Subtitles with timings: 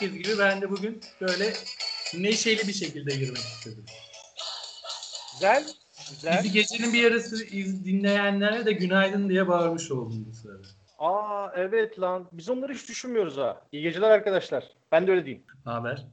[0.00, 1.52] herkes gibi ben de bugün böyle
[2.18, 3.84] neşeli bir şekilde girmek istedim.
[5.32, 5.64] Güzel.
[6.10, 6.40] Güzel.
[6.44, 10.66] Bizi gecenin bir yarısı iz- dinleyenlere de günaydın diye bağırmış oldum bu sırada.
[10.98, 12.28] Aa evet lan.
[12.32, 13.62] Biz onları hiç düşünmüyoruz ha.
[13.72, 14.64] İyi geceler arkadaşlar.
[14.92, 15.44] Ben de öyle diyeyim.
[15.66, 16.06] Ne haber?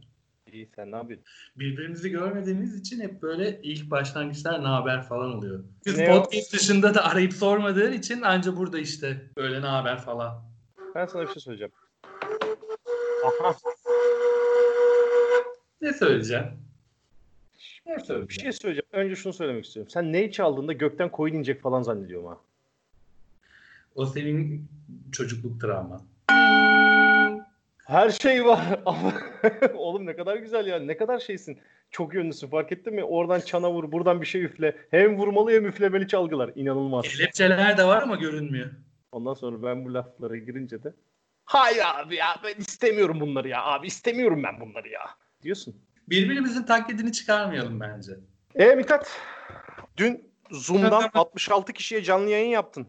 [0.52, 1.25] İyi sen ne yapıyorsun?
[1.55, 5.63] Birbirimizi görmediğimiz için hep böyle ilk başlangıçlar ne haber falan oluyor.
[5.85, 6.23] Biz Ne o?
[6.23, 10.44] podcast dışında da arayıp sormadığın için anca burada işte böyle ne haber falan.
[10.95, 11.72] Ben sana bir şey söyleyeceğim.
[13.25, 13.55] Aha.
[15.87, 16.45] Ne söyleyeceğim?
[17.85, 17.97] Ne
[18.29, 18.87] Bir şey söyleyeceğim.
[18.91, 19.89] Önce şunu söylemek istiyorum.
[19.89, 22.37] Sen neyi çaldığında gökten koyun inecek falan zannediyorum ha.
[23.95, 24.67] O senin
[25.11, 26.02] çocukluk travman.
[27.85, 28.79] Her şey var
[29.75, 30.79] oğlum ne kadar güzel ya.
[30.79, 31.59] Ne kadar şeysin.
[31.91, 33.03] Çok yönlüsün fark ettin mi?
[33.03, 34.77] Oradan çana vur, buradan bir şey üfle.
[34.91, 36.51] Hem vurmalı hem üflemeli çalgılar.
[36.55, 37.07] İnanılmaz.
[37.07, 38.69] Kelepçeler de var ama görünmüyor.
[39.11, 40.94] Ondan sonra ben bu laflara girince de
[41.45, 45.01] Hayır abi ya ben istemiyorum bunları ya abi istemiyorum ben bunları ya
[45.43, 45.75] diyorsun.
[46.09, 48.11] Birbirimizin taklidini çıkarmayalım bence.
[48.55, 49.19] E Mithat
[49.97, 52.88] dün Zoom'dan 66 kişiye canlı yayın yaptın.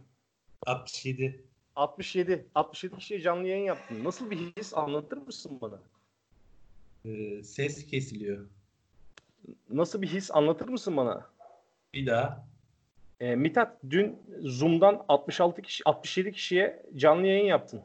[0.66, 1.44] 67.
[1.76, 2.46] 67.
[2.54, 4.04] 67 kişiye canlı yayın yaptın.
[4.04, 5.78] Nasıl bir his anlatır mısın bana?
[7.04, 8.46] Ee, ses kesiliyor.
[9.70, 11.26] Nasıl bir his anlatır mısın bana?
[11.94, 12.46] Bir daha.
[13.20, 17.82] E, Mithat dün Zoom'dan 66 kişi 67 kişiye canlı yayın yaptın.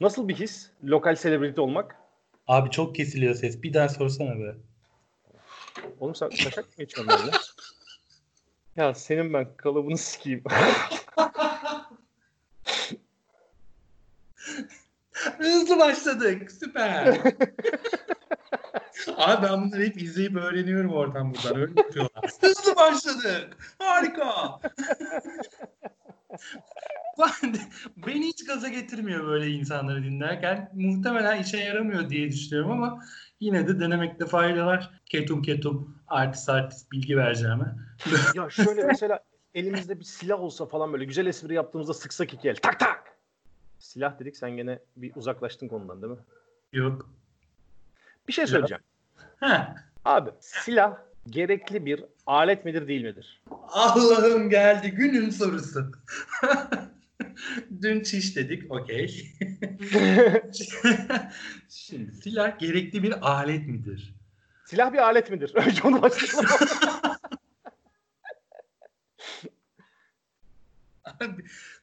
[0.00, 2.05] Nasıl bir his lokal selebriti olmak?
[2.46, 3.62] Abi çok kesiliyor ses.
[3.62, 4.54] Bir daha sorsana be.
[6.00, 7.32] Oğlum sen şaka mı geçiyorsun benimle?
[8.76, 10.44] Ya senin ben kalıbını sikeyim.
[15.38, 16.52] Hızlı başladık.
[16.52, 17.06] Süper.
[19.16, 21.56] Abi ben bunları hep izleyip öğreniyorum oradan buradan.
[21.60, 22.24] Öyle yapıyorlar.
[22.40, 23.74] Hızlı başladık.
[23.78, 24.60] Harika.
[28.06, 30.70] Beni hiç gaza getirmiyor böyle insanları dinlerken.
[30.74, 33.04] Muhtemelen işe yaramıyor diye düşünüyorum ama
[33.40, 34.90] yine de denemekte fayda var.
[35.06, 37.74] Ketum ketum artist artist bilgi vereceğime.
[38.34, 39.20] ya şöyle mesela
[39.54, 42.56] elimizde bir silah olsa falan böyle güzel espri yaptığımızda sıksak iki el.
[42.56, 43.16] Tak tak.
[43.78, 46.18] Silah dedik sen gene bir uzaklaştın konudan değil mi?
[46.72, 47.10] Yok.
[48.28, 48.82] Bir şey söyleyeceğim.
[50.04, 50.96] Abi silah
[51.30, 53.42] gerekli bir alet midir değil midir?
[53.68, 55.92] Allah'ım geldi günün sorusu.
[57.82, 59.06] Dün çiş dedik, okey.
[61.68, 64.14] Şimdi silah gerekli bir alet midir?
[64.64, 65.52] silah bir alet midir?
[65.54, 66.50] Önce onu başlayalım.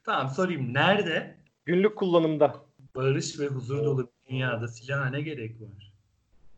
[0.03, 0.73] Tamam sorayım.
[0.73, 1.35] Nerede?
[1.65, 2.65] Günlük kullanımda.
[2.95, 5.93] Barış ve huzur dolu bir dünyada silaha ne gerek var?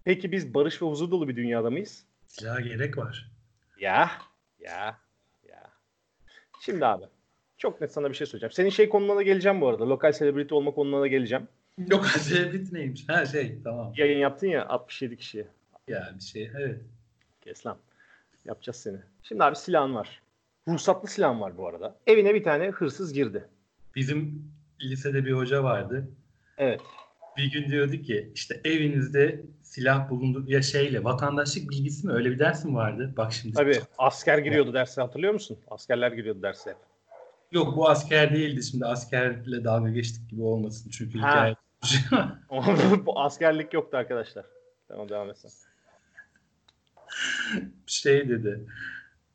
[0.03, 2.03] Peki biz barış ve huzur dolu bir dünyada mıyız?
[2.27, 3.31] Silaha gerek var.
[3.79, 4.11] Ya.
[4.59, 4.99] Ya.
[5.47, 5.71] Ya.
[6.61, 7.05] Şimdi abi.
[7.65, 8.51] Çok net sana bir şey söyleyeceğim.
[8.51, 9.89] Senin şey konuna da geleceğim bu arada.
[9.89, 11.47] Lokal selebriti olma konuna da geleceğim.
[11.91, 13.09] Yok celebrity neymiş?
[13.09, 13.93] Ha şey tamam.
[13.97, 15.47] Yayın yaptın ya 67 kişiye.
[15.87, 16.81] Ya bir şey evet.
[17.41, 17.77] Kes lan.
[18.45, 18.97] Yapacağız seni.
[19.23, 20.21] Şimdi abi silahın var.
[20.67, 21.95] Ruhsatlı silahın var bu arada.
[22.07, 23.45] Evine bir tane hırsız girdi.
[23.95, 24.51] Bizim
[24.81, 26.07] lisede bir hoca vardı.
[26.57, 26.81] Evet.
[27.37, 32.39] Bir gün diyordu ki işte evinizde silah bulundu ya şeyle vatandaşlık bilgisi mi öyle bir
[32.39, 33.13] ders mi vardı?
[33.17, 33.55] Bak şimdi.
[33.55, 35.57] Tabii asker giriyordu derse hatırlıyor musun?
[35.67, 36.75] Askerler giriyordu derse.
[37.55, 41.29] Yok bu asker değildi şimdi askerle dalga geçtik gibi olmasın çünkü Ha.
[41.29, 41.55] hikaye.
[43.05, 44.45] bu askerlik yoktu arkadaşlar.
[44.87, 45.51] Tamam devam etsen.
[47.85, 48.65] şey dedi.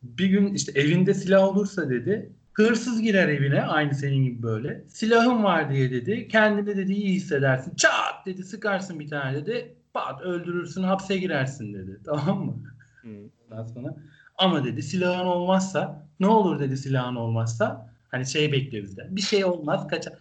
[0.03, 4.85] Bir gün işte evinde silah olursa dedi hırsız girer evine aynı senin gibi böyle.
[4.89, 6.29] Silahım var diye dedi.
[6.29, 7.75] Kendini dedi iyi hissedersin.
[7.77, 9.77] Çat dedi sıkarsın bir tane dedi.
[9.95, 12.01] Pat öldürürsün hapse girersin dedi.
[12.05, 12.63] Tamam mı?
[13.03, 13.09] Hı.
[13.51, 13.97] Ondan sonra
[14.39, 19.17] ama dedi silahın olmazsa ne olur dedi silahın olmazsa hani şey bekliyor bizden.
[19.17, 20.19] Bir şey olmaz kaça.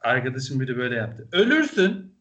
[0.00, 1.28] Arkadaşım biri böyle yaptı.
[1.32, 2.12] Ölürsün.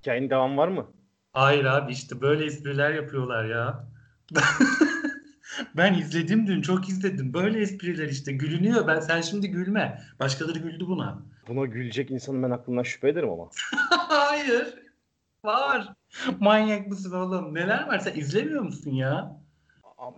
[0.00, 0.86] Hikayenin devamı var mı?
[1.32, 3.88] Hayır abi işte böyle espriler yapıyorlar ya.
[5.76, 7.34] ben izledim dün çok izledim.
[7.34, 8.86] Böyle espriler işte gülünüyor.
[8.86, 10.02] Ben sen şimdi gülme.
[10.20, 11.22] Başkaları güldü buna.
[11.48, 13.48] Buna gülecek insanın ben aklımdan şüphe ederim ama.
[13.90, 14.74] Hayır.
[15.44, 15.88] Var.
[16.40, 17.54] Manyak mısın oğlum?
[17.54, 17.98] Neler var?
[17.98, 19.40] Sen izlemiyor musun ya?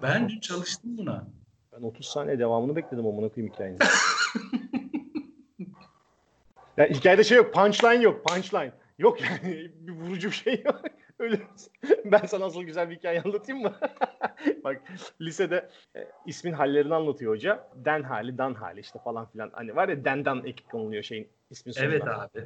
[0.02, 1.26] Ben dün çalıştım buna.
[1.72, 3.78] Ben 30 saniye devamını bekledim amına koyayım hikayenin.
[6.76, 8.72] ya hikayede şey yok, punchline yok, punchline.
[8.98, 10.80] Yok yani bir vurucu bir şey yok.
[11.18, 11.40] Öyle.
[12.04, 13.72] Ben sana asıl güzel bir hikaye anlatayım mı?
[14.64, 14.82] Bak
[15.20, 17.68] lisede e, ismin hallerini anlatıyor hoca.
[17.74, 19.50] Den hali, dan hali işte falan filan.
[19.52, 21.90] Hani var ya dendan ekip konuluyor şeyin ismin sonuna.
[21.90, 22.44] Evet abi.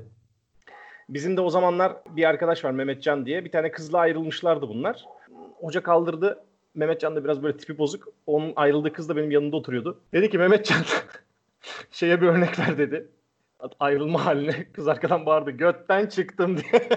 [1.08, 3.44] Bizim de o zamanlar bir arkadaş var Mehmetcan diye.
[3.44, 5.04] Bir tane kızla ayrılmışlardı bunlar.
[5.60, 6.44] hoca kaldırdı.
[6.74, 8.08] Mehmetcan da biraz böyle tipi bozuk.
[8.26, 10.00] Onun ayrıldığı kız da benim yanımda oturuyordu.
[10.12, 10.82] Dedi ki Mehmetcan
[11.90, 13.08] şeye bir örnek ver dedi.
[13.80, 15.50] Ayrılma haline kız arkadan bağırdı.
[15.50, 16.88] Götten çıktım diye.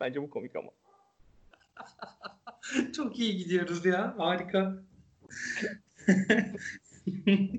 [0.00, 0.70] Bence bu komik ama.
[2.96, 4.14] Çok iyi gidiyoruz ya.
[4.18, 4.82] Harika.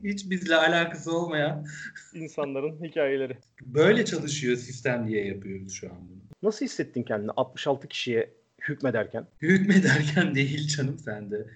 [0.04, 1.66] Hiç bizle alakası olmayan.
[2.14, 3.38] İnsanların hikayeleri.
[3.62, 6.18] Böyle çalışıyor sistem diye yapıyoruz şu an bunu.
[6.44, 8.34] Nasıl hissettin kendini 66 kişiye
[8.68, 9.28] hükmederken?
[9.42, 11.48] Hükmederken değil canım sende.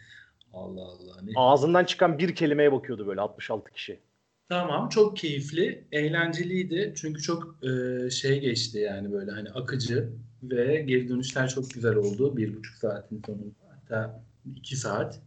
[0.53, 1.21] Allah Allah.
[1.23, 1.31] Ne?
[1.35, 3.99] Ağzından çıkan bir kelimeye bakıyordu böyle 66 kişi.
[4.49, 6.93] Tamam çok keyifli, eğlenceliydi.
[6.95, 10.09] Çünkü çok e, şey geçti yani böyle hani akıcı
[10.43, 12.37] ve geri dönüşler çok güzel oldu.
[12.37, 14.23] Bir buçuk saatin sonunda hatta
[14.55, 15.19] iki saat.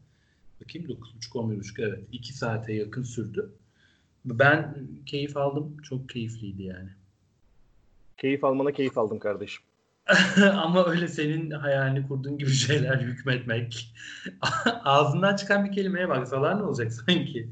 [0.60, 3.52] Bakayım dokuz buçuk on bir buçuk evet iki saate yakın sürdü.
[4.24, 4.76] Ben
[5.06, 5.76] keyif aldım.
[5.82, 6.88] Çok keyifliydi yani.
[8.16, 9.64] Keyif almana keyif aldım kardeşim.
[10.52, 13.94] Ama öyle senin hayalini kurduğun gibi şeyler hükmetmek.
[14.84, 17.48] Ağzından çıkan bir kelimeye baksalar ne olacak sanki?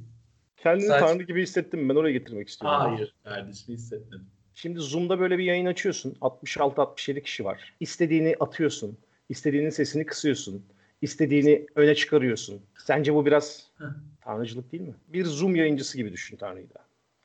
[0.56, 2.78] Kendini Sadece- tanrı gibi hissettim ben oraya getirmek istiyorum.
[2.80, 4.26] Hayır kardeşim hissetmedim.
[4.54, 6.16] Şimdi Zoom'da böyle bir yayın açıyorsun.
[6.20, 7.74] 66-67 kişi var.
[7.80, 8.98] İstediğini atıyorsun.
[9.28, 10.64] İstediğinin sesini kısıyorsun.
[11.02, 12.60] İstediğini öne çıkarıyorsun.
[12.78, 13.70] Sence bu biraz
[14.20, 14.94] tanrıcılık değil mi?
[15.08, 16.78] Bir Zoom yayıncısı gibi düşün Tanrı'yı da.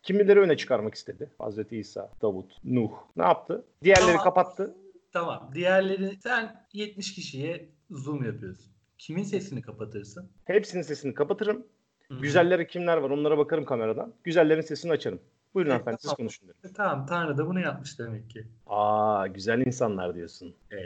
[0.04, 1.30] Kimileri öne çıkarmak istedi?
[1.38, 2.92] Hazreti İsa, Davut, Nuh.
[3.16, 3.66] Ne yaptı?
[3.84, 4.76] Diğerleri kapattı.
[5.14, 5.52] Tamam.
[5.54, 8.72] Diğerleri sen 70 kişiye zoom yapıyorsun.
[8.98, 10.30] Kimin sesini kapatırsın?
[10.46, 11.66] Hepsinin sesini kapatırım.
[12.08, 12.20] Hı.
[12.20, 14.14] Güzelleri kimler var onlara bakarım kameradan.
[14.24, 15.20] Güzellerin sesini açarım.
[15.54, 16.60] Buyurun Evet, hanımefendi siz konuşun derim.
[16.64, 18.48] E, tamam Tanrı da bunu yapmış demek ki.
[18.68, 20.56] Aa güzel insanlar diyorsun.
[20.72, 20.78] Ee,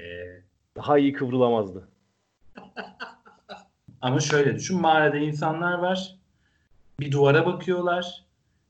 [0.76, 1.88] Daha iyi kıvrılamazdı.
[4.02, 4.82] ama şöyle düşün.
[4.82, 6.16] Mağarada insanlar var.
[7.00, 8.26] Bir duvara bakıyorlar.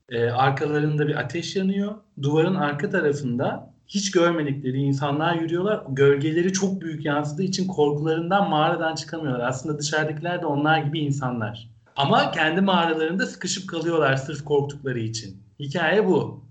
[0.09, 1.95] Ee, arkalarında bir ateş yanıyor.
[2.21, 5.83] Duvarın arka tarafında hiç görmedikleri insanlar yürüyorlar.
[5.89, 9.47] Gölgeleri çok büyük yansıdığı için korkularından mağaradan çıkamıyorlar.
[9.47, 11.69] Aslında dışarıdakiler de onlar gibi insanlar.
[11.95, 15.38] Ama kendi mağaralarında sıkışıp kalıyorlar sırf korktukları için.
[15.59, 16.43] Hikaye bu.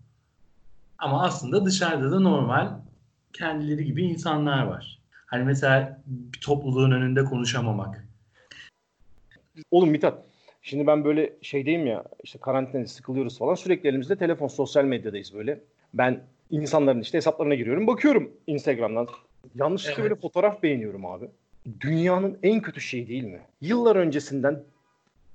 [0.99, 2.69] Ama aslında dışarıda da normal
[3.33, 4.99] kendileri gibi insanlar var.
[5.27, 8.07] Hani mesela bir topluluğun önünde konuşamamak.
[9.71, 10.25] Oğlum Mithat
[10.63, 15.61] şimdi ben böyle şeydeyim ya işte karantinada sıkılıyoruz falan sürekli elimizde telefon sosyal medyadayız böyle.
[15.95, 16.21] Ben
[16.51, 19.09] insanların işte hesaplarına giriyorum bakıyorum Instagram'dan.
[19.55, 20.11] Yanlışlıkla Evet.
[20.11, 21.29] böyle fotoğraf beğeniyorum abi.
[21.81, 23.41] Dünyanın en kötü şeyi değil mi?
[23.61, 24.63] Yıllar öncesinden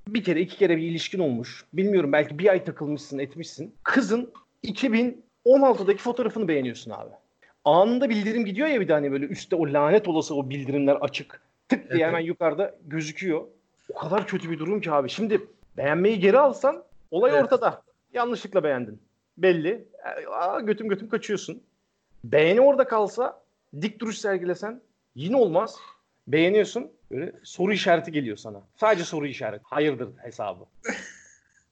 [0.07, 1.65] bir kere iki kere bir ilişkin olmuş.
[1.73, 3.73] Bilmiyorum belki bir ay takılmışsın etmişsin.
[3.83, 4.31] Kızın
[4.63, 7.09] 2016'daki fotoğrafını beğeniyorsun abi.
[7.65, 11.41] Anında bildirim gidiyor ya bir de hani böyle üstte o lanet olası o bildirimler açık.
[11.69, 13.41] Tık diye hemen yukarıda gözüküyor.
[13.93, 15.09] O kadar kötü bir durum ki abi.
[15.09, 15.41] Şimdi
[15.77, 17.43] beğenmeyi geri alsan olay Evet.
[17.43, 17.81] ortada.
[18.13, 18.99] Yanlışlıkla beğendin.
[19.37, 19.87] Belli.
[20.31, 21.63] Aa, götüm götüm kaçıyorsun.
[22.23, 23.41] Beğeni orada kalsa
[23.81, 24.81] dik duruş sergilesen
[25.15, 25.75] yine olmaz.
[26.27, 26.91] Beğeniyorsun.
[27.11, 28.61] Böyle soru işareti geliyor sana.
[28.75, 29.63] Sadece soru işareti.
[29.67, 30.63] Hayırdır hesabı.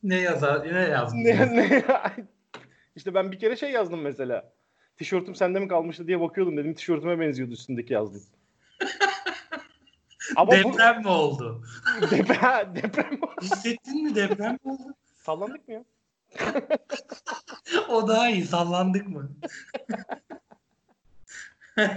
[0.04, 1.24] Ne yazar, ne yazmış?
[1.26, 1.84] ne, ne?
[2.96, 4.52] işte ben bir kere şey yazdım mesela.
[4.98, 6.74] Tişörtüm sende mi kalmıştı diye bakıyordum dedim.
[6.74, 8.22] Tişörtüme benziyordu üstündeki yazdım.
[10.36, 11.64] Ama bu Deprem mi oldu?
[12.12, 14.96] deprem, deprem Hissettin mi deprem mi oldu?
[15.24, 15.84] sallandık mı ya?
[17.90, 18.46] O daha iyi.
[18.46, 19.32] Sallandık mı?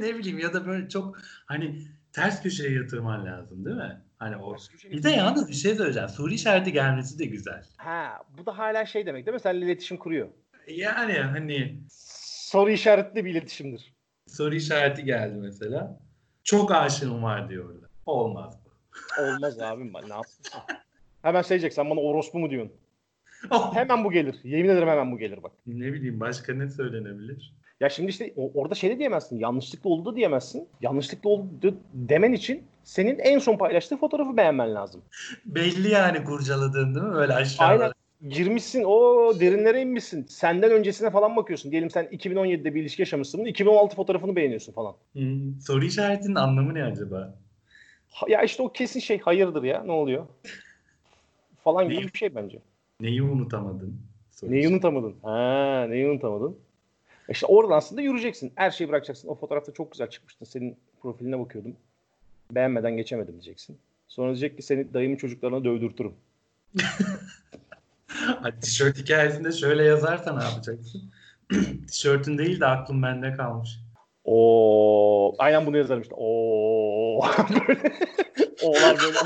[0.00, 1.82] ne bileyim ya da böyle çok hani
[2.12, 4.02] ters köşeye yatırman lazım değil mi?
[4.18, 4.56] Hani o.
[4.92, 6.08] Bir de yalnız bir şey söyleyeceğim.
[6.08, 7.64] Soru işareti gelmesi de güzel.
[7.76, 9.40] Ha, bu da hala şey demek değil mi?
[9.40, 10.28] Seninle iletişim kuruyor.
[10.68, 13.94] Yani hani Soru işaretli bir iletişimdir.
[14.26, 16.00] soru işareti geldi mesela.
[16.44, 17.86] Çok aşığım var diyor orada.
[18.06, 19.22] Olmaz bu.
[19.22, 20.62] Olmaz abim ben ne yaptım?
[21.22, 22.72] Hemen şey diyecek sen bana orospu mu diyorsun?
[23.74, 24.36] Hemen bu gelir.
[24.44, 25.52] Yemin ederim hemen bu gelir bak.
[25.66, 27.54] ne bileyim başka ne söylenebilir?
[27.80, 29.38] Ya şimdi işte orada şey de diyemezsin.
[29.38, 30.68] Yanlışlıkla oldu da diyemezsin.
[30.80, 35.02] Yanlışlıkla oldu demen için senin en son paylaştığı fotoğrafı beğenmen lazım.
[35.44, 37.14] Belli yani kurcaladığın değil mi?
[37.14, 37.70] Böyle aşağıda.
[37.72, 37.92] Aynen.
[38.28, 40.24] Girmişsin o derinlere inmişsin.
[40.24, 41.70] Senden öncesine falan bakıyorsun.
[41.70, 43.44] Diyelim sen 2017'de bir ilişki yaşamışsın.
[43.44, 44.94] 2016 fotoğrafını beğeniyorsun falan.
[45.12, 47.34] Hmm, soru işaretinin anlamı ne acaba?
[48.10, 50.26] Ha- Ya işte o kesin şey hayırdır ya ne oluyor?
[51.64, 52.58] Falan gibi bir şey bence.
[53.02, 53.96] Neyi unutamadın?
[54.30, 55.14] Soru Neyi unutamadın?
[55.22, 56.56] Ha, neyi unutamadın?
[57.28, 58.52] İşte oradan aslında yürüyeceksin.
[58.54, 59.28] Her şeyi bırakacaksın.
[59.28, 60.46] O fotoğrafta çok güzel çıkmıştın.
[60.46, 61.76] Senin profiline bakıyordum.
[62.50, 63.78] Beğenmeden geçemedim diyeceksin.
[64.08, 66.12] Sonra diyecek ki seni dayımın çocuklarına dövdürtürüm.
[68.60, 71.02] Tişört hikayesinde şöyle yazarsa ne yapacaksın?
[71.88, 73.80] Tişörtün değil de aklım bende kalmış.
[74.24, 76.14] Oo, aynen bunu yazarım işte.
[76.18, 77.18] Oo.
[78.62, 79.18] Oğlan böyle.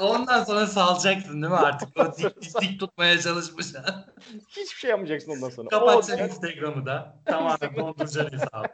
[0.00, 1.88] Ondan sonra salacaksın değil mi artık?
[1.96, 3.66] O dik, dik, dik tutmaya çalışmış.
[4.48, 5.68] Hiçbir şey yapmayacaksın ondan sonra.
[5.68, 7.18] Kapatacaksın Instagram'ı da.
[7.24, 8.68] Tamamen donduracaksın hesabı.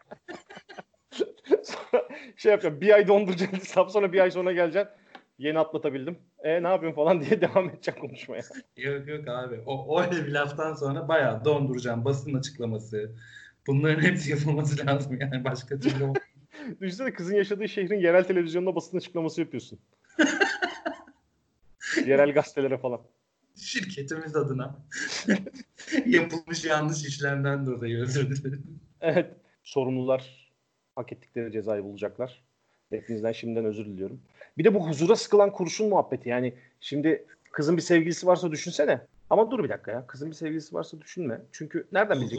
[1.64, 2.80] Sonra şey yapacağım.
[2.80, 3.86] Bir ay donduracaksın.
[3.88, 4.90] Sonra bir ay sonra geleceksin.
[5.38, 6.18] Yeni atlatabildim.
[6.42, 8.42] E ne yapıyorsun falan diye devam edeceğim konuşmaya.
[8.76, 9.60] Yok yok abi.
[9.66, 12.04] O, öyle bir laftan sonra bayağı donduracağım.
[12.04, 13.14] Basın açıklaması.
[13.66, 16.12] Bunların hepsi yapılması lazım yani başka türlü.
[16.80, 19.78] Düşünsene kızın yaşadığı şehrin yerel televizyonunda basın açıklaması yapıyorsun.
[22.06, 23.00] Yerel gazetelere falan.
[23.56, 24.78] Şirketimiz adına
[26.06, 28.80] yapılmış yanlış işlemden dolayı özür dilerim.
[29.00, 29.30] Evet.
[29.62, 30.50] Sorumlular
[30.96, 32.42] hak ettikleri cezayı bulacaklar.
[32.90, 34.20] Hepinizden şimdiden özür diliyorum.
[34.58, 36.28] Bir de bu huzura sıkılan kurşun muhabbeti.
[36.28, 39.00] Yani şimdi kızın bir sevgilisi varsa düşünsene.
[39.30, 40.06] Ama dur bir dakika ya.
[40.06, 41.40] Kızın bir sevgilisi varsa düşünme.
[41.52, 42.38] Çünkü nereden bilecek?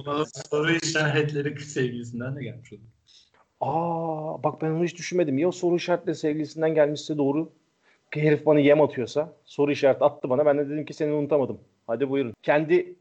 [0.49, 2.81] Soru işaretleri kız sevgilisinden de gelmiş olur.
[3.61, 5.37] Aa bak ben onu hiç düşünmedim.
[5.37, 7.51] Ya soru işaretleri sevgilisinden gelmişse doğru.
[8.21, 10.45] Herif bana yem atıyorsa soru işareti attı bana.
[10.45, 11.59] Ben de dedim ki seni unutamadım.
[11.87, 12.33] Hadi buyurun.
[12.43, 12.95] Kendi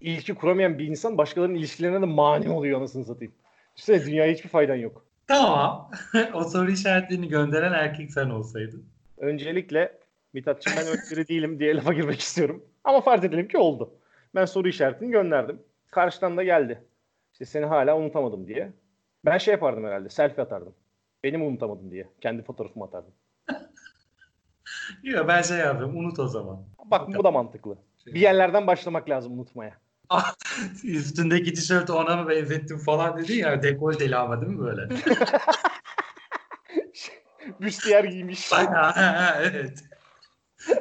[0.00, 3.32] ilişki kuramayan bir insan başkalarının ilişkilerine de mani oluyor anasını satayım.
[3.76, 5.06] Düşünsene dünyaya hiçbir faydan yok.
[5.26, 5.90] Tamam.
[6.34, 8.84] o soru işaretlerini gönderen erkek sen olsaydın.
[9.18, 9.98] Öncelikle
[10.32, 12.64] Mithatçım ben öyle değilim diye lafa girmek istiyorum.
[12.84, 13.94] Ama farz edelim ki oldu.
[14.34, 15.62] Ben soru işaretini gönderdim.
[15.90, 16.84] Karşıdan da geldi.
[17.32, 18.72] İşte seni hala unutamadım diye.
[19.24, 20.08] Ben şey yapardım herhalde.
[20.08, 20.74] Selfie atardım.
[21.24, 22.08] Benim unutamadım diye.
[22.20, 23.12] Kendi fotoğrafımı atardım.
[25.02, 25.96] Yok ben şey yapıyorum.
[25.96, 26.64] Unut o zaman.
[26.84, 27.78] Bak bu da mantıklı.
[28.06, 29.78] Bir yerlerden başlamak lazım unutmaya.
[30.84, 33.62] Üstündeki tişörtü ona mı benzettim falan dedin ya.
[33.62, 34.88] Dekolteli ama değil mi böyle?
[37.60, 38.52] Büstiyer giymiş.
[38.52, 38.92] Bayağı
[39.42, 39.84] evet.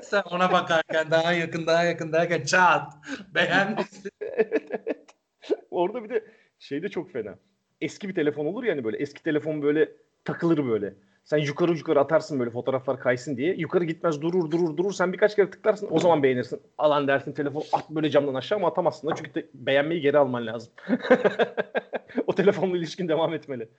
[0.01, 2.93] Sen ona bakarken daha yakın daha yakın derken çat.
[3.35, 4.11] Beğenmişsin.
[5.71, 6.25] Orada bir de
[6.59, 7.35] şey de çok fena.
[7.81, 8.97] Eski bir telefon olur yani böyle.
[8.97, 9.91] Eski telefon böyle
[10.25, 10.93] takılır böyle.
[11.23, 13.55] Sen yukarı yukarı atarsın böyle fotoğraflar kaysın diye.
[13.55, 14.93] Yukarı gitmez durur durur durur.
[14.93, 16.61] Sen birkaç kere tıklarsın o zaman beğenirsin.
[16.77, 20.73] Alan dersin telefon at böyle camdan aşağı ama atamazsın da çünkü beğenmeyi geri alman lazım.
[22.27, 23.69] o telefonla ilişkin devam etmeli.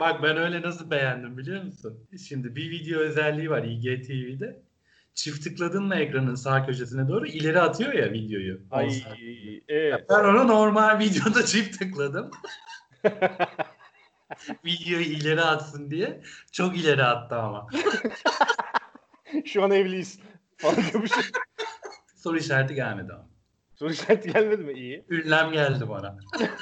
[0.00, 1.98] Bak ben öyle nasıl beğendim biliyor musun?
[2.28, 4.62] Şimdi bir video özelliği var IGTV'de.
[5.14, 8.60] Çift tıkladın mı ekranın sağ köşesine doğru ileri atıyor ya videoyu.
[8.70, 9.02] Ay,
[9.68, 10.04] evet.
[10.10, 12.30] Ben onu normal videoda çift tıkladım.
[14.64, 16.20] Videoyu ileri atsın diye.
[16.52, 17.66] Çok ileri attı ama.
[19.44, 20.18] Şu an evliyiz.
[20.62, 21.10] Diyormuş.
[22.16, 23.26] Soru işareti gelmedi ama.
[23.74, 24.72] Soru işareti gelmedi mi?
[24.72, 25.04] İyi.
[25.08, 26.16] Ünlem geldi bana.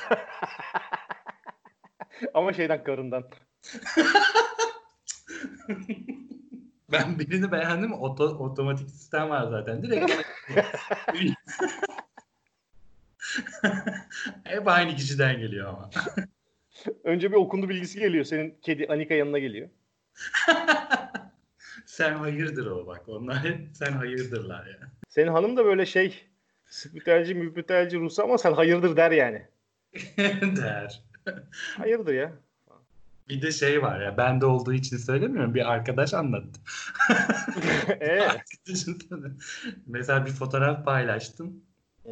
[2.35, 3.25] Ama şeyden karından.
[6.93, 7.93] Ben birini beğendim.
[7.93, 9.83] Oto, otomatik sistem var zaten.
[9.83, 10.13] Direkt
[14.45, 15.91] Hep aynı kişiden geliyor ama.
[17.05, 18.25] Önce bir okundu bilgisi geliyor.
[18.25, 19.69] Senin kedi Anika yanına geliyor.
[21.87, 23.09] sen hayırdır o bak.
[23.09, 24.79] Onlar hep sen hayırdırlar ya.
[25.09, 26.25] Senin hanım da böyle şey
[26.67, 29.47] spitalci, müpütelci Rus ama sen hayırdır der yani.
[30.57, 31.03] Der.
[31.77, 32.33] Hayırdır ya.
[33.29, 35.55] Bir de şey var ya bende olduğu için söylemiyorum.
[35.55, 36.61] Bir arkadaş anlattı.
[38.75, 39.31] sana-
[39.87, 41.65] Mesela bir fotoğraf paylaştım.
[42.05, 42.11] Hı.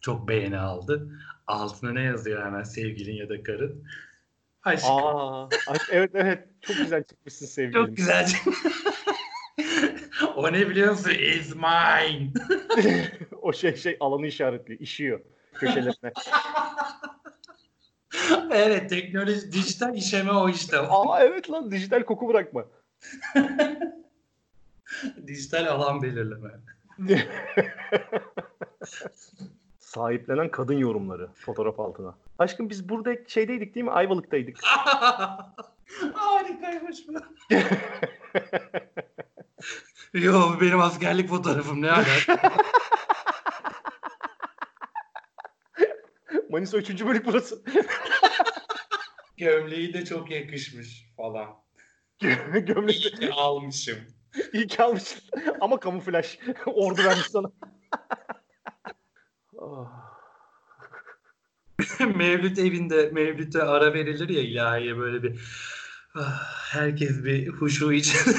[0.00, 1.08] Çok beğeni aldı.
[1.46, 3.84] Altına ne yazıyor hemen sevgilin ya da karın?
[4.64, 4.84] Aşk.
[4.88, 7.86] Aa, ay- evet evet çok güzel çıkmışsın sevgilim.
[7.86, 8.28] Çok güzel.
[10.36, 11.10] o ne biliyor musun?
[11.10, 12.32] Is mine.
[13.42, 14.80] o şey şey alanı işaretliyor.
[14.80, 15.20] işiyor
[15.54, 16.12] köşelerine.
[18.52, 20.78] evet teknoloji, dijital işeme o işte.
[20.78, 22.64] Aa evet lan dijital koku bırakma.
[25.26, 26.50] dijital alan belirleme.
[29.94, 32.14] Sahiplenen kadın yorumları fotoğraf altına.
[32.38, 33.90] Aşkım biz burada şeydeydik değil mi?
[33.92, 34.58] Ayvalık'taydık.
[36.14, 37.12] Harikaymış bu.
[40.18, 42.52] Yo benim askerlik fotoğrafım ne alaka?
[46.50, 47.04] Manisa 3.
[47.06, 47.62] bölük burası.
[49.36, 51.48] Gömleği de çok yakışmış falan.
[52.20, 53.98] Gömlekte İyi ki almışım.
[54.52, 55.20] iyi ki almışsın.
[55.60, 56.38] Ama kamuflaj.
[56.66, 57.50] Ordu vermiş sana.
[62.16, 65.40] Mevlüt evinde Mevlüt'e ara verilir ya ilahiye böyle bir
[66.14, 68.36] ah, herkes bir huşu için.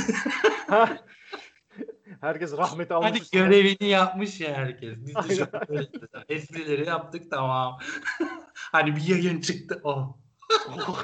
[2.22, 3.22] Herkes rahmet almış.
[3.22, 3.42] Üstüne.
[3.42, 4.98] görevini yapmış ya herkes.
[4.98, 5.48] Biz de şu
[6.30, 7.80] esprileri yaptık tamam.
[8.54, 10.18] hani bir yayın çıktı oh.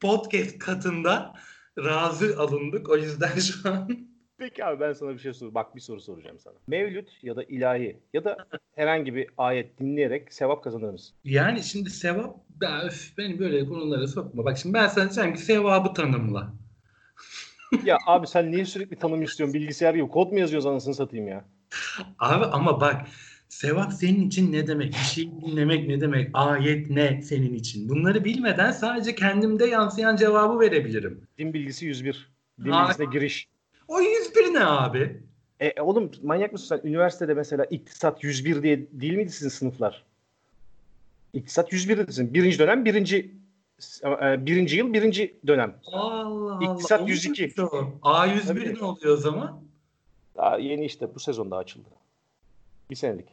[0.00, 1.34] Podcast katında
[1.78, 2.88] razı alındık.
[2.88, 5.54] O yüzden şu an Peki abi ben sana bir şey sor.
[5.54, 6.54] Bak bir soru soracağım sana.
[6.66, 8.36] Mevlüt ya da ilahi ya da
[8.74, 11.16] herhangi bir ayet dinleyerek sevap kazanır mısın?
[11.24, 14.44] yani şimdi sevap ya öf, beni böyle konulara sokma.
[14.44, 16.52] Bak şimdi ben sana diyeceğim ki sevabı tanımla.
[17.84, 19.54] ya abi sen niye sürekli tanım istiyorsun?
[19.54, 20.12] Bilgisayar yok.
[20.12, 21.44] Kod mu yazıyoruz anasını satayım ya?
[22.18, 23.06] Abi ama bak
[23.48, 24.92] Sevap senin için ne demek?
[24.92, 26.30] Bir şeyi dinlemek ne demek?
[26.32, 27.88] Ayet ne senin için?
[27.88, 31.28] Bunları bilmeden sadece kendimde yansıyan cevabı verebilirim.
[31.38, 32.30] Din bilgisi 101.
[32.64, 32.82] Din Aa.
[32.82, 33.48] bilgisine giriş.
[33.88, 34.23] O 101
[34.54, 35.22] ne abi?
[35.60, 36.88] E, oğlum manyak mısın sen?
[36.88, 40.04] Üniversitede mesela iktisat 101 diye değil miydi sizin sınıflar?
[41.32, 42.34] İktisat 101 desin.
[42.34, 43.34] Birinci dönem birinci
[44.04, 45.74] e, birinci yıl birinci dönem.
[45.86, 46.72] Allah Allah.
[46.72, 47.42] İktisat O 102.
[47.42, 47.92] muymuş o?
[48.02, 48.74] A101 Tabii.
[48.74, 49.62] ne oluyor o zaman?
[50.36, 51.88] Daha yeni işte bu sezonda açıldı.
[52.90, 53.28] Bir senelik.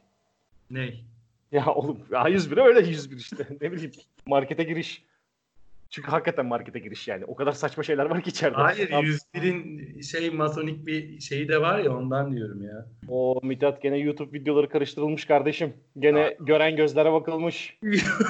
[0.71, 1.03] Ney?
[1.51, 3.47] Ya oğlum A101 öyle 101 işte.
[3.61, 3.91] ne bileyim
[4.25, 5.03] markete giriş.
[5.91, 7.25] Çünkü hakikaten markete giriş yani.
[7.25, 8.55] O kadar saçma şeyler var ki içeride.
[8.55, 12.85] Hayır Abi, 101'in şey masonik bir şeyi de var ya ondan diyorum ya.
[13.07, 15.73] O Mithat gene YouTube videoları karıştırılmış kardeşim.
[15.99, 17.79] Gene gören gözlere bakılmış.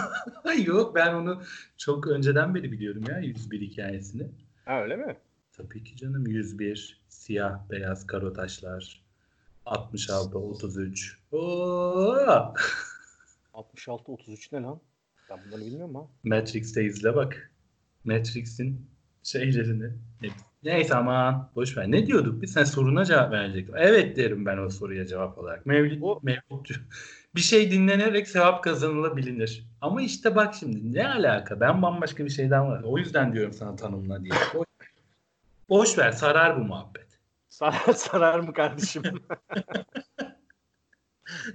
[0.65, 1.41] Yok ben onu
[1.77, 4.27] çok önceden beri biliyorum ya 101 hikayesini.
[4.65, 5.18] Ha öyle mi?
[5.58, 9.01] Tabii ki canım 101 siyah beyaz karo taşlar
[9.65, 11.18] 66 33.
[11.32, 12.53] Oo!
[13.53, 14.80] 66 33 ne lan?
[15.30, 16.08] Ben bunları bilmiyorum ha.
[16.24, 17.50] Matrix'te izle bak.
[18.05, 18.86] Matrix'in
[19.24, 19.89] şeylerini.
[20.63, 21.91] Neyse aman boş ver.
[21.91, 22.53] Ne diyorduk biz?
[22.53, 23.74] Sen soruna cevap verecektin.
[23.77, 25.65] Evet derim ben o soruya cevap olarak.
[25.65, 26.41] Mevlid, O- mevlid
[27.36, 29.65] bir şey dinlenerek sevap kazanılabilir.
[29.81, 31.60] Ama işte bak şimdi ne alaka?
[31.60, 32.84] Ben bambaşka bir şeyden var.
[32.84, 34.34] O yüzden diyorum sana tanımla diye.
[34.55, 34.67] Boş,
[35.70, 37.08] boş ver sarar bu muhabbet.
[37.50, 39.03] Sarar, sarar mı kardeşim?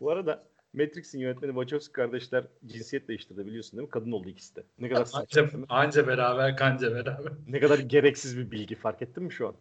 [0.00, 0.44] Bu arada
[0.76, 3.90] Matrix'in yönetmeni Wachowski kardeşler cinsiyet değiştirdi biliyorsun değil mi?
[3.90, 4.62] Kadın oldu ikisi de.
[4.78, 7.32] Ne kadar saçma Anca, anca beraber kanca beraber.
[7.48, 9.54] Ne kadar gereksiz bir bilgi fark ettin mi şu an?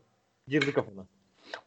[0.48, 1.06] Girdi kafana.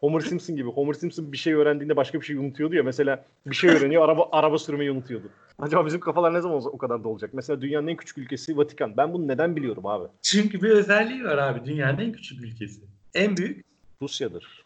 [0.00, 0.68] Homer Simpson gibi.
[0.68, 2.82] Homer Simpson bir şey öğrendiğinde başka bir şey unutuyordu ya.
[2.82, 5.28] Mesela bir şey öğreniyor araba araba sürmeyi unutuyordu.
[5.58, 7.30] Acaba bizim kafalar ne zaman o kadar da olacak?
[7.34, 8.96] Mesela dünyanın en küçük ülkesi Vatikan.
[8.96, 10.08] Ben bunu neden biliyorum abi?
[10.22, 11.64] Çünkü bir özelliği var abi.
[11.64, 12.80] Dünyanın en küçük ülkesi.
[13.14, 13.66] En büyük
[14.02, 14.64] Rusya'dır.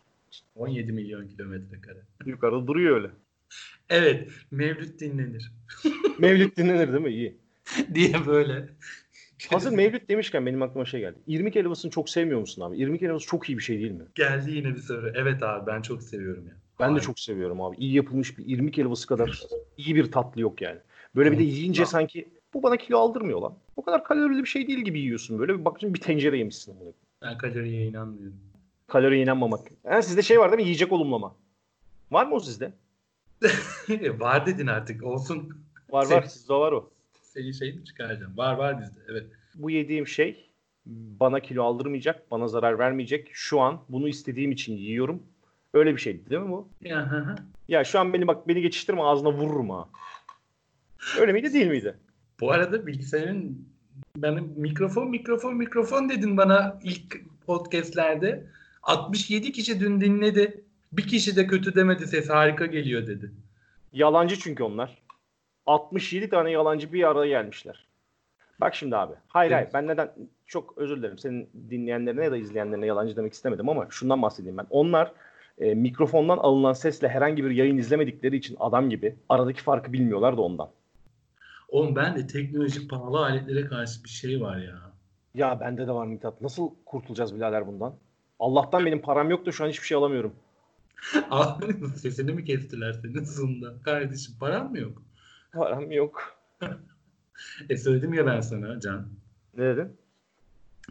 [0.56, 1.98] 17 milyon kilometre kare.
[2.26, 3.10] Yukarıda duruyor öyle.
[3.90, 5.52] Evet, Mevlüt dinlenir
[6.18, 7.10] Mevlüt dinlenir değil mi?
[7.10, 7.36] İyi.
[7.94, 8.68] diye böyle.
[9.50, 11.18] Hazır Mevlüt demişken benim aklıma şey geldi.
[11.26, 12.76] İrmik helvasını çok sevmiyor musun abi?
[12.76, 14.04] İrmik helvası çok iyi bir şey değil mi?
[14.14, 15.12] Geldi yine bir soru.
[15.14, 16.54] Evet abi ben çok seviyorum ya.
[16.80, 17.06] Ben de Harika.
[17.06, 17.76] çok seviyorum abi.
[17.76, 19.42] İyi yapılmış bir irmik helvası kadar
[19.76, 20.78] iyi bir tatlı yok yani.
[21.16, 23.54] Böyle bir de yiyince sanki bu bana kilo aldırmıyor lan.
[23.76, 25.58] O kadar kalorili bir şey değil gibi yiyorsun böyle.
[25.58, 26.80] Bir bakıyorsun bir tencere yemişsin.
[26.80, 26.92] Böyle.
[27.22, 28.36] Ben kaloriye inanmıyorum.
[28.88, 29.60] Kaloriye inanmamak.
[29.86, 30.64] Ha, sizde şey var değil mi?
[30.64, 31.36] Yiyecek olumlama.
[32.10, 32.72] Var mı o sizde?
[34.20, 35.64] var dedin artık olsun.
[35.90, 36.22] Var var.
[36.22, 36.90] Sizde var o.
[37.22, 38.36] Senin şey mi çıkaracağım?
[38.36, 39.26] Var var bizde evet.
[39.54, 40.52] Bu yediğim şey
[40.86, 43.30] bana kilo aldırmayacak, bana zarar vermeyecek.
[43.32, 45.22] Şu an bunu istediğim için yiyorum.
[45.74, 46.68] Öyle bir şeydi değil mi bu?
[47.68, 49.88] Ya şu an beni bak beni geçiştirme ağzına vururum ha.
[51.20, 51.96] Öyle miydi değil miydi?
[52.40, 53.68] Bu arada bilgisayarın
[54.16, 58.46] benim mikrofon mikrofon mikrofon dedin bana ilk podcastlerde.
[58.82, 60.64] 67 kişi dün dinledi.
[60.92, 63.30] Bir kişi de kötü demedi ses harika geliyor dedi.
[63.92, 65.02] Yalancı çünkü onlar.
[65.66, 67.86] 67 tane yalancı bir araya gelmişler.
[68.60, 69.14] Bak şimdi abi.
[69.28, 69.60] Hayır Evet.
[69.62, 70.12] hayır ben neden
[70.46, 74.66] çok özür dilerim senin dinleyenlerine ya da izleyenlerine yalancı demek istemedim ama şundan bahsedeyim ben.
[74.70, 75.12] Onlar
[75.58, 80.42] e, mikrofondan alınan sesle herhangi bir yayın izlemedikleri için adam gibi aradaki farkı bilmiyorlar da
[80.42, 80.68] ondan.
[81.68, 84.74] Oğlum ben de teknolojik pahalı aletlere karşı bir şey var ya.
[85.34, 86.40] Ya bende de var Mithat.
[86.40, 87.94] Nasıl kurtulacağız birader bundan?
[88.40, 90.32] Allah'tan benim param yok da şu an hiçbir şey alamıyorum.
[91.30, 93.74] Abi, Sesini mi kestiler senin Zoom'da?
[93.84, 95.02] Kardeşim param mı yok?
[95.52, 96.22] Param yok.
[97.68, 99.06] E söyledim ya ben sana Can.
[99.56, 99.96] Ne dedin?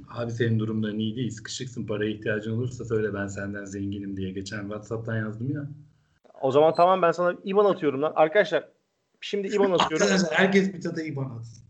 [0.09, 1.31] Abi senin durumların iyi değil.
[1.31, 1.85] Sıkışıksın.
[1.85, 4.31] Paraya ihtiyacın olursa söyle ben senden zenginim diye.
[4.31, 5.67] Geçen Whatsapp'tan yazdım ya.
[6.41, 8.13] O zaman tamam ben sana IBAN atıyorum lan.
[8.15, 8.69] Arkadaşlar
[9.21, 10.07] şimdi IBAN atıyorum.
[10.07, 11.63] Arkadaşlar herkes tada IBAN atsın.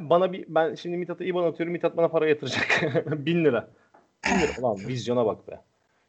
[0.00, 1.72] bana bir ben şimdi Mithat'a IBAN atıyorum.
[1.72, 2.82] Mithat bana para yatıracak.
[3.26, 3.70] 1000 lira.
[4.26, 4.50] 1000 lira.
[4.60, 5.60] Ulan vizyona bak be.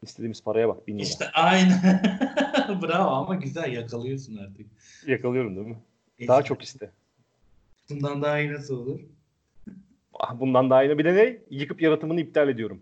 [0.02, 1.04] İstediğimiz paraya bak 1000 lira.
[1.04, 1.82] İşte aynen.
[2.82, 4.66] Bravo ama güzel yakalıyorsun artık.
[5.08, 5.78] Yakalıyorum değil mi?
[6.28, 6.92] Daha çok iste.
[7.90, 9.00] Bundan daha iyi nasıl olur?
[10.14, 10.98] Ah, Bundan daha iyi.
[10.98, 11.38] Bir de ne?
[11.50, 12.82] Yıkıp yaratımını iptal ediyorum.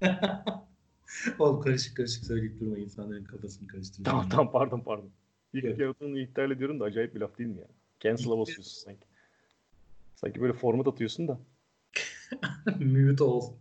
[1.38, 4.04] Oğlum karışık karışık söyleyip durma insanların kafasını karıştırma.
[4.10, 5.10] Tamam tamam pardon pardon.
[5.52, 5.80] Yıkıp Evet.
[5.80, 7.66] yaratımını iptal ediyorum da acayip bir laf değil mi ya?
[8.00, 9.06] Cancel'a basıyorsun sanki.
[10.14, 11.38] Sanki böyle format atıyorsun da.
[12.80, 13.52] Mute ol.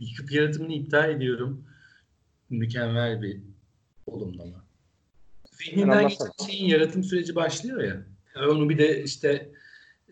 [0.00, 1.64] Yıkıp yaratımını iptal ediyorum.
[2.50, 3.40] Mükemmel bir
[4.06, 4.64] olumlama.
[5.50, 8.06] Zihninden geçen şeyin yaratım süreci başlıyor ya.
[8.48, 9.50] Onu bir de işte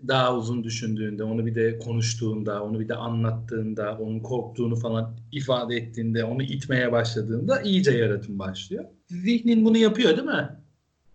[0.09, 5.77] daha uzun düşündüğünde, onu bir de konuştuğunda, onu bir de anlattığında, onun korktuğunu falan ifade
[5.77, 8.85] ettiğinde, onu itmeye başladığında iyice yaratım başlıyor.
[9.07, 10.49] Zihnin bunu yapıyor değil mi?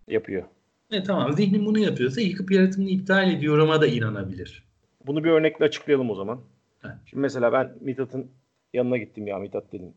[0.07, 0.43] Yapıyor.
[0.91, 4.63] E tamam zihnin bunu yapıyorsa yıkıp yaratımını iptal ediyorum'a da inanabilir.
[5.07, 6.41] Bunu bir örnekle açıklayalım o zaman.
[6.81, 6.89] Heh.
[7.05, 8.31] Şimdi mesela ben Mithat'ın
[8.73, 9.93] yanına gittim ya Mithat dedim.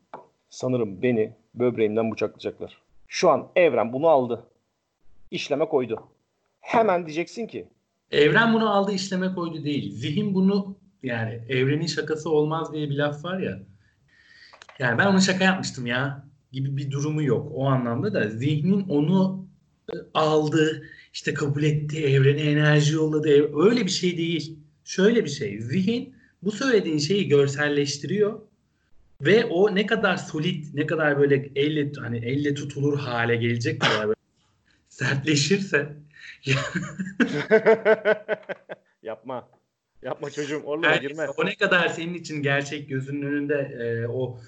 [0.50, 2.78] Sanırım beni böbreğimden bıçaklayacaklar.
[3.08, 4.46] Şu an evren bunu aldı.
[5.30, 6.02] işleme koydu.
[6.60, 7.68] Hemen diyeceksin ki
[8.10, 9.92] Evren bunu aldı işleme koydu değil.
[9.92, 13.60] Zihin bunu yani evrenin şakası olmaz diye bir laf var ya.
[14.78, 19.46] Yani ben onu şaka yapmıştım ya gibi bir durumu yok o anlamda da zihnin onu
[20.14, 23.28] aldı işte kabul etti evrene enerji yolladı
[23.64, 24.58] öyle bir şey değil.
[24.84, 28.40] Şöyle bir şey zihin bu söylediğin şeyi görselleştiriyor
[29.20, 34.06] ve o ne kadar solid ne kadar böyle elle hani elle tutulur hale gelecek kadar
[34.06, 34.14] böyle
[34.88, 35.96] sertleşirse
[39.02, 39.48] yapma.
[40.02, 40.62] Yapma çocuğum.
[40.64, 41.28] Oraya Yani girme.
[41.28, 44.40] o ne kadar senin için gerçek gözünün önünde e, o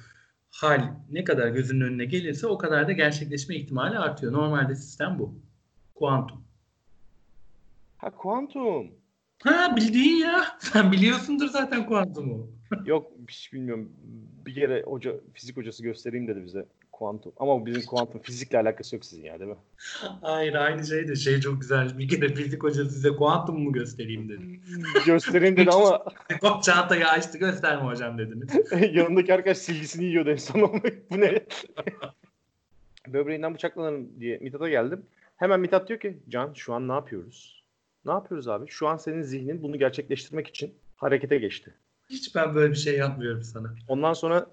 [0.50, 4.32] hal ne kadar gözünün önüne gelirse o kadar da gerçekleşme ihtimali artıyor.
[4.32, 5.34] Normalde sistem bu.
[5.94, 6.44] Kuantum.
[7.96, 8.90] Ha kuantum.
[9.44, 10.44] Ha bildiğin ya.
[10.58, 12.50] Sen biliyorsundur zaten kuantumu.
[12.84, 13.92] Yok hiç bilmiyorum.
[14.46, 17.32] Bir kere hoca fizik hocası göstereyim dedi bize kuantum.
[17.36, 19.56] Ama bizim kuantum fizikle alakası yok sizin ya değil mi?
[20.22, 21.98] Hayır aynı şey de şey çok güzel.
[21.98, 24.60] Bir kere fizik hocası size kuantum mu göstereyim dedi.
[25.06, 26.04] göstereyim dedi ama
[26.40, 28.72] Hop çantayı açtı gösterme hocam dediniz.
[28.96, 30.82] yanındaki arkadaş silgisini yiyordu en son.
[31.10, 31.40] Bu ne?
[33.08, 35.02] Böbreğinden bıçaklanırım diye Mithat'a geldim.
[35.36, 37.64] Hemen Mithat diyor ki Can şu an ne yapıyoruz?
[38.04, 38.68] Ne yapıyoruz abi?
[38.68, 41.74] Şu an senin zihnin bunu gerçekleştirmek için harekete geçti.
[42.12, 43.74] Hiç ben böyle bir şey yapmıyorum sana.
[43.88, 44.46] Ondan sonra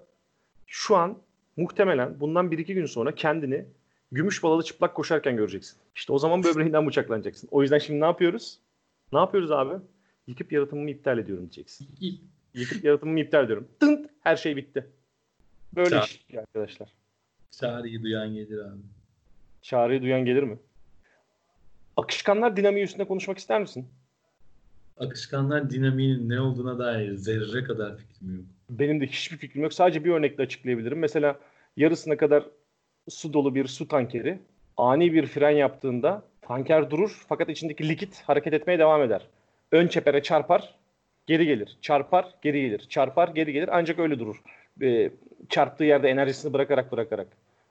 [0.66, 1.18] şu an
[1.56, 3.64] muhtemelen bundan bir iki gün sonra kendini
[4.12, 5.78] gümüş balalı çıplak koşarken göreceksin.
[5.94, 7.48] İşte o zaman böbreğinden bıçaklanacaksın.
[7.52, 8.58] O yüzden şimdi ne yapıyoruz?
[9.12, 9.74] Ne yapıyoruz abi?
[10.26, 11.88] Yıkıp yaratımımı iptal ediyorum diyeceksin.
[12.54, 13.68] Yıkıp yaratımımı iptal ediyorum.
[13.80, 14.86] Tınt her şey bitti.
[15.76, 16.88] Böyle Çağ- iş arkadaşlar.
[17.50, 18.80] Çağrıyı duyan gelir abi.
[19.62, 20.58] Çağrıyı duyan gelir mi?
[21.96, 23.88] Akışkanlar dinamiği üstünde konuşmak ister misin?
[25.00, 28.44] Akışkanlar dinamiğinin ne olduğuna dair zerre kadar fikrim yok.
[28.70, 29.72] Benim de hiçbir fikrim yok.
[29.72, 30.98] Sadece bir örnekle açıklayabilirim.
[30.98, 31.38] Mesela
[31.76, 32.44] yarısına kadar
[33.08, 34.38] su dolu bir su tankeri
[34.76, 39.26] ani bir fren yaptığında tanker durur fakat içindeki likit hareket etmeye devam eder.
[39.72, 40.74] Ön çepere çarpar,
[41.26, 41.78] geri gelir.
[41.82, 42.86] Çarpar, geri gelir.
[42.88, 43.68] Çarpar, geri gelir.
[43.72, 44.42] Ancak öyle durur.
[44.82, 45.10] Ee,
[45.48, 47.26] çarptığı yerde enerjisini bırakarak bırakarak.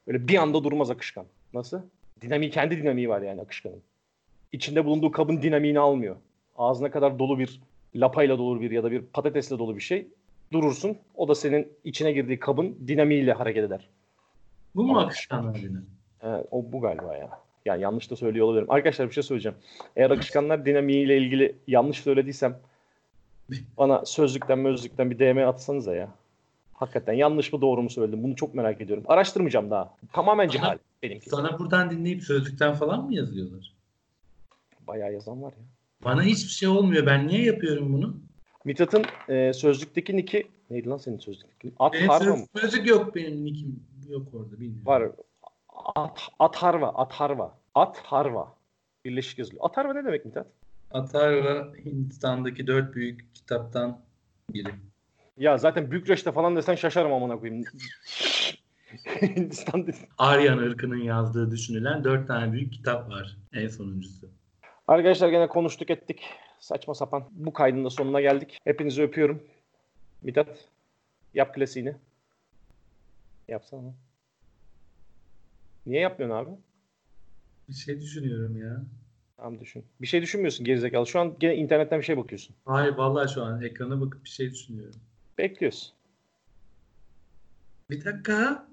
[0.07, 1.25] Öyle bir anda durmaz akışkan.
[1.53, 1.81] Nasıl?
[2.21, 3.81] Dinamiği, kendi dinamiği var yani akışkanın.
[4.51, 6.15] İçinde bulunduğu kabın dinamiğini almıyor.
[6.59, 7.59] Ağzına kadar dolu bir
[7.95, 10.07] lapayla dolu bir ya da bir patatesle dolu bir şey
[10.51, 10.97] durursun.
[11.15, 13.89] O da senin içine girdiği kabın dinamiğiyle hareket eder.
[14.75, 15.83] Bu mu akışkanlar dinamiği?
[16.23, 17.29] Evet, o bu galiba ya.
[17.65, 18.71] Yani yanlış da söylüyor olabilirim.
[18.71, 19.57] Arkadaşlar bir şey söyleyeceğim.
[19.95, 22.59] Eğer akışkanlar dinamiğiyle ilgili yanlış söylediysem
[23.77, 26.09] bana sözlükten mözlükten bir DM atsanıza ya.
[26.73, 28.23] Hakikaten yanlış mı doğru mu söyledim?
[28.23, 29.03] Bunu çok merak ediyorum.
[29.07, 29.93] Araştırmayacağım daha.
[30.13, 31.29] Tamamen cehal benimki.
[31.29, 33.73] Sana buradan dinleyip sözlükten falan mı yazıyorlar?
[34.87, 35.63] Bayağı yazan var ya.
[36.03, 37.05] Bana hiçbir şey olmuyor.
[37.05, 38.15] Ben niye yapıyorum bunu?
[38.65, 41.73] Mithat'ın e, sözlükteki niki neydi lan senin sözlükteki?
[41.79, 42.45] At Benim harva söz- mı?
[42.62, 44.85] sözlük yok benim nickim yok orada bilmiyorum.
[44.85, 45.03] Var.
[45.95, 47.57] At, at harva, at harva.
[47.75, 48.55] At harva.
[49.05, 49.65] Birleşik yazılıyor.
[49.65, 50.47] At harva ne demek Mithat?
[50.91, 54.01] Atarva Hindistan'daki dört büyük kitaptan
[54.53, 54.69] biri.
[55.38, 57.63] Ya zaten Bükreş'te falan desen şaşarım amına koyayım.
[59.21, 59.88] Hindistan.
[60.17, 63.38] Aryan ırkının yazdığı düşünülen dört tane büyük kitap var.
[63.53, 64.29] En sonuncusu.
[64.89, 66.21] Arkadaşlar gene konuştuk ettik.
[66.60, 67.30] Saçma sapan.
[67.32, 68.58] Bu kaydın da sonuna geldik.
[68.63, 69.43] Hepinizi öpüyorum.
[70.21, 70.69] Mithat
[71.34, 71.95] yap klasiğini.
[73.47, 73.93] Yapsana.
[75.86, 76.49] Niye yapmıyorsun abi?
[77.69, 78.82] Bir şey düşünüyorum ya.
[79.38, 79.86] Tamam düşün.
[80.02, 81.08] Bir şey düşünmüyorsun gerizekalı.
[81.08, 82.56] Şu an gene internetten bir şey bakıyorsun.
[82.65, 84.99] Hayır vallahi şu an ekrana bakıp bir şey düşünüyorum.
[85.38, 85.91] Bekliyorsun.
[87.89, 88.68] Bir dakika.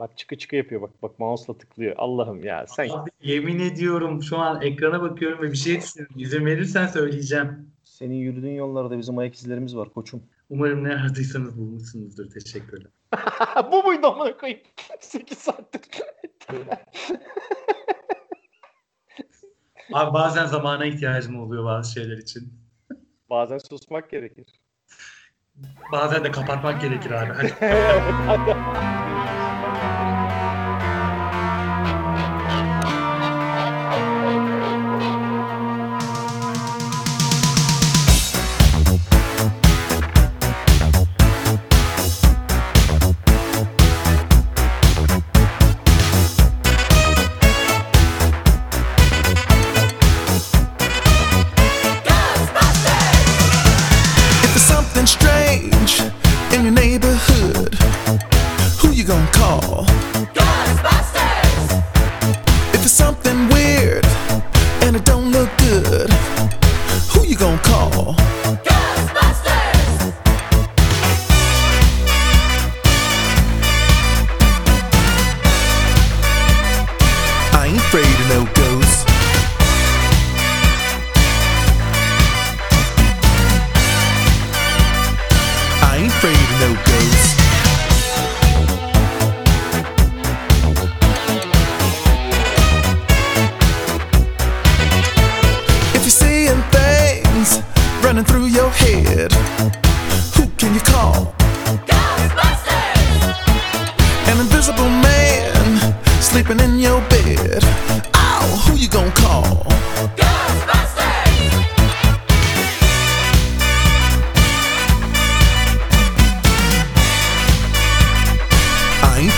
[0.00, 1.02] Bak çıkı çıkı yapıyor bak.
[1.02, 1.94] Bak mouse'la tıklıyor.
[1.98, 2.88] Allah'ım ya sen.
[2.88, 6.16] Abi, yemin ediyorum şu an ekrana bakıyorum ve bir şey düşünüyorum.
[6.18, 7.72] İzin verirsen söyleyeceğim.
[7.84, 10.22] Senin yürüdüğün yollarda bizim ayak izlerimiz var koçum.
[10.50, 12.30] Umarım ne aradıysanız bulmuşsunuzdur.
[12.30, 12.90] Teşekkürler.
[13.72, 14.60] Bu muydu amına koyayım?
[15.00, 15.82] 8 saattir.
[19.92, 22.52] Abi bazen zamana ihtiyacım oluyor bazı şeyler için.
[23.30, 24.46] Bazen susmak gerekir.
[25.92, 27.32] Bazen de kapatmak gerekir abi.
[28.26, 28.56] Hadi.
[59.50, 60.99] Go.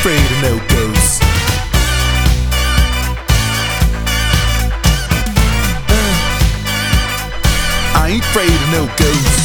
[0.04, 1.20] afraid of no ghosts.
[5.88, 6.14] Uh,
[7.94, 9.41] I ain't afraid of no ghosts.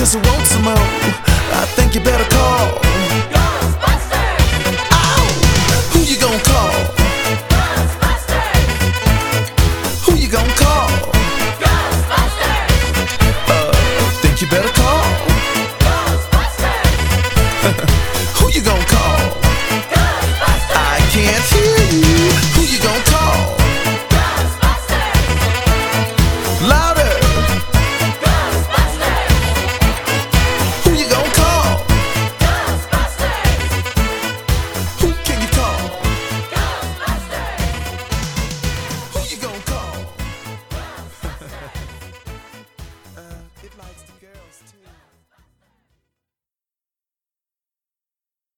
[0.00, 0.86] just won't some more.
[1.60, 2.29] I think you better